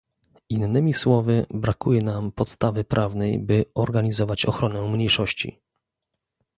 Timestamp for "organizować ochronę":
3.75-4.81